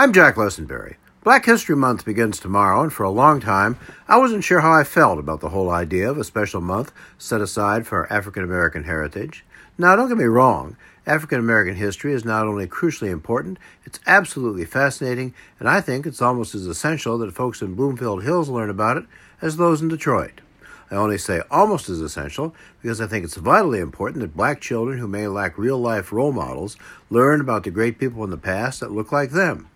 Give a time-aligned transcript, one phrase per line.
[0.00, 0.96] I'm Jack Lessenberry.
[1.22, 3.76] Black History Month begins tomorrow, and for a long time,
[4.08, 7.42] I wasn't sure how I felt about the whole idea of a special month set
[7.42, 9.44] aside for African American heritage.
[9.76, 14.64] Now, don't get me wrong, African American history is not only crucially important, it's absolutely
[14.64, 18.96] fascinating, and I think it's almost as essential that folks in Bloomfield Hills learn about
[18.96, 19.04] it
[19.42, 20.40] as those in Detroit.
[20.90, 24.98] I only say almost as essential because I think it's vitally important that black children
[24.98, 26.78] who may lack real life role models
[27.10, 29.69] learn about the great people in the past that look like them.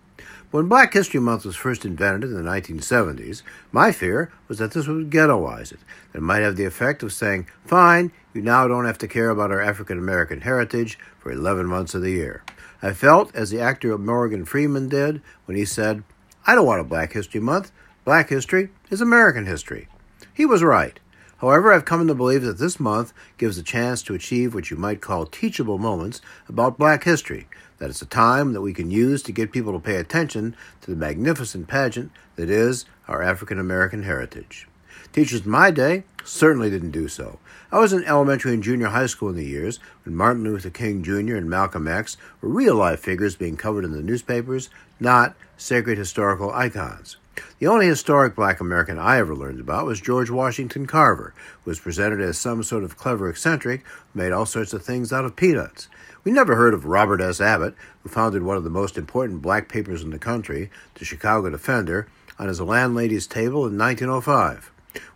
[0.55, 3.41] When Black History Month was first invented in the 1970s,
[3.73, 5.81] my fear was that this would ghettoize it.
[6.13, 9.51] It might have the effect of saying, fine, you now don't have to care about
[9.51, 12.41] our African American heritage for 11 months of the year.
[12.81, 16.05] I felt as the actor Morgan Freeman did when he said,
[16.47, 17.73] I don't want a Black History Month.
[18.05, 19.89] Black history is American history.
[20.33, 20.97] He was right.
[21.45, 24.77] However, I've come to believe that this month gives a chance to achieve what you
[24.77, 29.21] might call teachable moments about black history, that it's a time that we can use
[29.21, 34.01] to get people to pay attention to the magnificent pageant that is our African American
[34.01, 34.67] heritage.
[35.13, 37.37] Teachers in my day certainly didn't do so.
[37.71, 41.03] I was in elementary and junior high school in the years when Martin Luther King
[41.03, 41.35] Jr.
[41.35, 46.51] and Malcolm X were real life figures being covered in the newspapers, not sacred historical
[46.51, 47.17] icons.
[47.59, 51.33] The only historic black American I ever learned about was George Washington Carver,
[51.63, 53.83] who was presented as some sort of clever eccentric
[54.13, 55.87] who made all sorts of things out of peanuts.
[56.23, 57.39] We never heard of Robert S.
[57.39, 61.49] Abbott, who founded one of the most important black papers in the country, the Chicago
[61.49, 62.07] Defender,
[62.39, 64.71] on his landlady's table in 1905.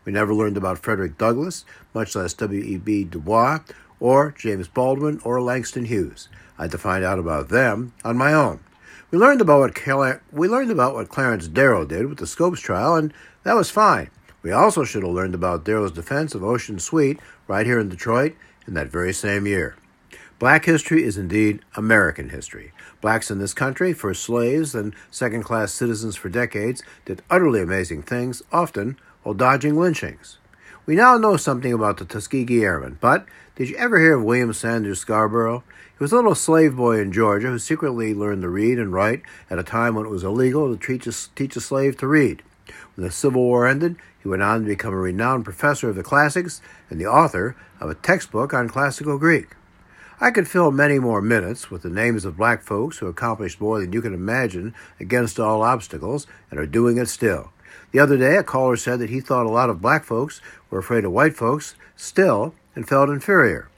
[0.06, 3.06] We never learned about Frederick Douglass, much less W.E.B.
[3.06, 3.60] Du Bois,
[4.00, 6.30] or James Baldwin, or Langston Hughes.
[6.58, 8.60] I had to find out about them on my own.
[9.12, 12.94] We learned about what we learned about what Clarence Darrow did with the Scopes trial,
[12.94, 14.12] and that was fine.
[14.44, 18.36] We also should have learned about Darrow's defense of Ossian Sweet right here in Detroit
[18.68, 19.76] in that very same year.
[20.38, 22.72] Black history is indeed American history.
[23.02, 28.04] Blacks in this country, first slaves and second class citizens for decades, did utterly amazing
[28.04, 30.38] things, often while dodging lynchings.
[30.86, 33.26] We now know something about the Tuskegee Airmen, but
[33.56, 35.64] did you ever hear of William Sanders Scarborough?
[35.98, 39.22] He was a little slave boy in Georgia who secretly learned to read and write
[39.50, 42.42] at a time when it was illegal to teach a, teach a slave to read.
[42.96, 46.04] When the Civil War ended, he went on to become a renowned professor of the
[46.04, 49.56] classics and the author of a textbook on classical Greek.
[50.22, 53.80] I could fill many more minutes with the names of black folks who accomplished more
[53.80, 57.52] than you can imagine against all obstacles and are doing it still.
[57.92, 60.80] The other day, a caller said that he thought a lot of black folks were
[60.80, 63.70] afraid of white folks still and felt inferior.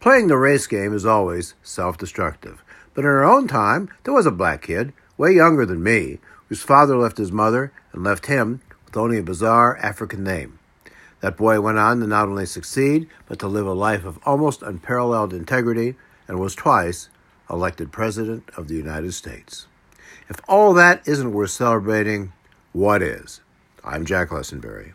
[0.00, 2.62] Playing the race game is always self destructive.
[2.94, 6.62] But in our own time, there was a black kid, way younger than me, whose
[6.62, 10.58] father left his mother and left him with only a bizarre African name.
[11.20, 14.62] That boy went on to not only succeed, but to live a life of almost
[14.62, 15.96] unparalleled integrity
[16.28, 17.08] and was twice
[17.50, 19.66] elected President of the United States.
[20.28, 22.32] If all that isn't worth celebrating,
[22.76, 23.40] what is?
[23.82, 24.84] I'm Jack Lessenberry.